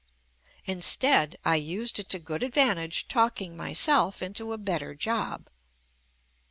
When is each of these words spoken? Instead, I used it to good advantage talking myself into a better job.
Instead, 0.65 1.37
I 1.45 1.57
used 1.57 1.99
it 1.99 2.09
to 2.09 2.17
good 2.17 2.41
advantage 2.41 3.07
talking 3.07 3.55
myself 3.55 4.23
into 4.23 4.51
a 4.51 4.57
better 4.57 4.95
job. 4.95 5.47